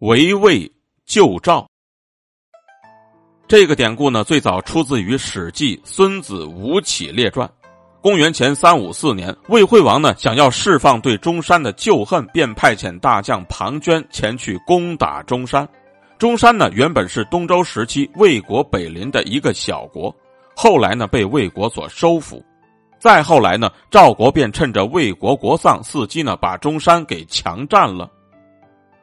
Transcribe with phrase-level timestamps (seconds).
[0.00, 0.70] 围魏
[1.06, 1.66] 救赵，
[3.48, 7.48] 这个典故呢，最早出自于《史记·孙子吴起列传》。
[8.02, 15.66] 公元前三五四年，魏惠王呢想要释放对中山的旧恨，便派遣大将庞涓前去攻打中山。
[16.18, 20.14] 中山呢原本是东周时期魏国北邻的一个小国，
[20.54, 22.44] 后来呢被魏国所收服。
[22.98, 28.12] 再后来呢，赵国便趁着魏国国丧，伺机呢把中山给强占了。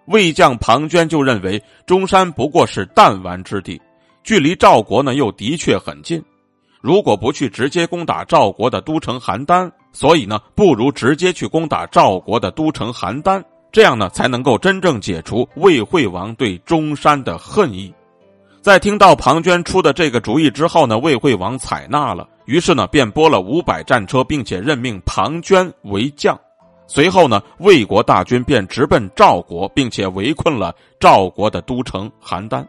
[0.06, 3.82] 魏将庞涓就认为中山不过是弹丸之地，
[4.24, 6.24] 距离赵国呢又的确很近，
[6.82, 17.94] 如果不去直接攻打赵国的都城邯郸，所以呢不如直接去攻打赵国的都城邯郸，这样呢才能够真正解除魏惠王对中山的恨意。
[18.62, 26.38] 在听到庞涓出的这个主意之后呢，魏惠王采纳了，于是呢便拨了五百战车，并且任命庞涓为将。
[26.86, 32.66] 随后呢，魏国大军便直奔赵国，并且围困了赵国的都城邯郸。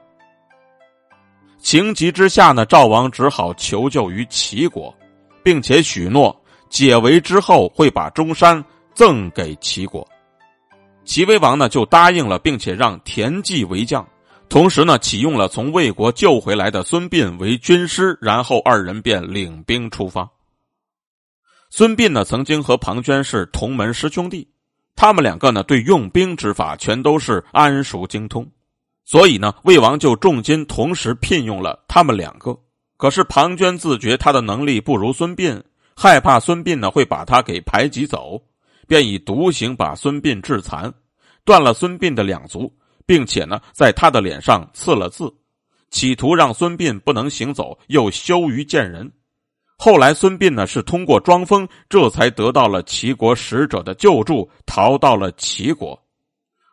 [1.59, 4.95] 情急之下呢，赵王只好求救于齐国，
[5.43, 6.35] 并且许诺
[6.69, 8.63] 解围之后会把中山
[8.95, 10.07] 赠给齐国。
[11.05, 14.07] 齐威王呢就答应了，并且让田忌为将，
[14.49, 20.27] 同时呢启用了从魏国救回来的孙膑为军师，然后二人便领兵出发。
[21.77, 24.49] 孙膑呢，曾经和庞涓是同门师兄弟，
[24.95, 28.49] 他们两个呢，对用兵之法全都是谙熟精通，
[29.05, 32.57] 所以呢，魏王就重金同时聘用了他们两个。
[32.97, 35.61] 可是庞涓自觉他的能力不如孙膑，
[35.97, 38.41] 害怕孙膑呢会把他给排挤走，
[38.87, 40.95] 便以毒刑把孙膑致残，
[41.45, 42.73] 断了孙膑的两足，
[43.05, 45.29] 并且呢，在他的脸上刺了字，
[45.91, 49.11] 企图让孙膑不能行走，又羞于见人。
[49.85, 56.03] 后来，孙膑呢是通过装疯，这才得到了齐国使者的救助，逃到了齐国。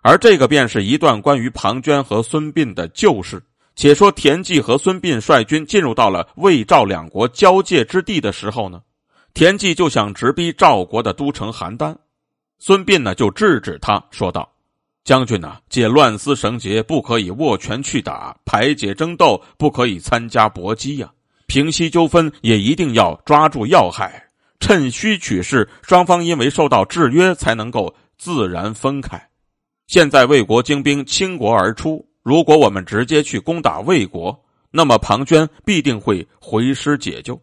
[0.02, 3.44] 而这个便是一段关于庞涓和孙膑的旧事。
[3.76, 8.80] 且说田忌和孙膑率军进入到了魏赵两国交界之地的时候呢，
[9.34, 11.94] 田忌就想直逼赵国的都城邯郸，
[12.60, 14.50] 孙膑呢就制止他说道
[15.04, 21.12] ：“将军呐，借乱丝绳结，不可以握拳去打；排解争斗，不可以参加搏击呀。”
[21.52, 24.30] 平息纠纷也一定要抓住要害，
[24.62, 25.68] 趁虚取势。
[25.82, 29.22] 双方因为受到制约，才能够自然分开。
[29.86, 37.38] 现在魏国精兵倾国而出，如果我们直接去攻打魏国，那么庞涓必定会回师解救。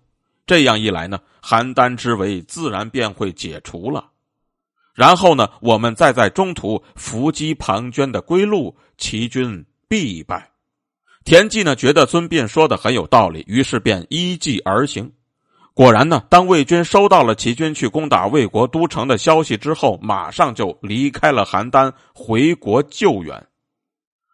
[0.47, 4.09] 这样一来呢，邯郸之围自然便会解除了。
[4.95, 10.51] 然后呢，我们再在中途伏击庞涓的归路，齐军必败。
[11.29, 15.13] 田忌呢觉得孙膑说的很有道理，于是便依计而行。
[15.75, 23.47] 果然呢，当魏军收到了齐军去攻打魏国都城的消息之后，马上就离开了邯郸，回国救援。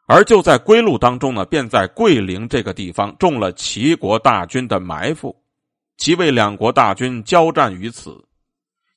[0.06, 5.34] 而就在归路当中呢，便在桂陵这个地方中了齐国大军的埋伏。
[5.97, 8.25] 齐魏两国大军交战于此。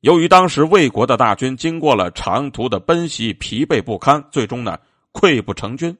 [0.01, 4.77] 由于当时魏国的大军经过了长途的奔袭，疲惫不堪，最终呢
[5.13, 5.97] 溃不成军。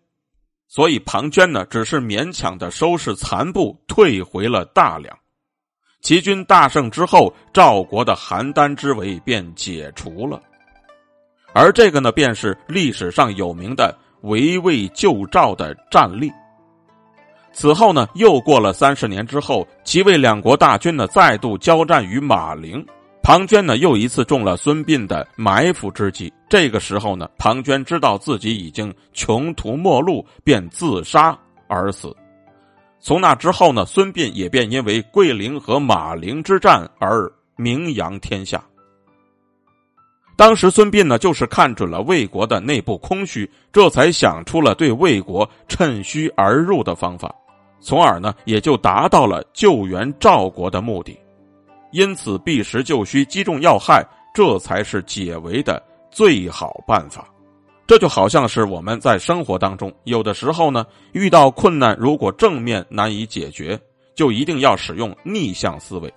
[0.67, 5.17] 所以庞涓呢，只是勉强的收拾残部，退回了大梁。
[6.01, 10.41] 齐军大胜之后，赵国的邯郸之围便解除了。
[11.53, 16.31] 而这个呢，便是历史上有名的围魏救赵的战例。
[17.51, 22.85] 此后呢，又过了三十年之后，齐魏两国大军呢，再度交战于马陵。
[23.23, 26.31] 庞涓呢，又一次中了孙膑的埋伏之计。
[26.49, 31.37] 这个时候呢，庞涓知道自己已经穷途末路，便自杀
[31.67, 32.15] 而死。
[32.99, 38.63] 从那之后呢，孙膑也便因为桂陵和马陵之战而名扬天下。
[40.35, 47.33] 当时孙膑呢，就是看准了魏国的内部空虚，这才想出了对魏国趁虚而入的方法，
[47.79, 51.17] 从而呢，也就达到了救援赵国的目的。
[51.91, 55.81] 因此，避实就虚，击中要害，这才是解围的
[56.17, 57.31] 最好办法。
[57.85, 63.80] 这就好像是我们在生活当中，有的时候呢，遇到困难，如果正面难以解决，
[64.15, 66.12] 就一定要使用逆向思维，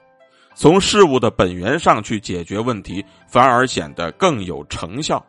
[0.55, 5.23] 从事物的本源上去解决问题，反而显得更有成效。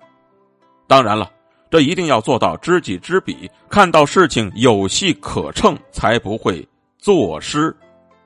[0.87, 1.29] 当然了，
[1.69, 6.65] 这一定要做到知己知彼，看到事情有戏可乘，才不会
[6.97, 7.75] 坐失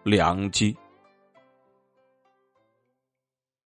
[0.03, 0.77] 良机。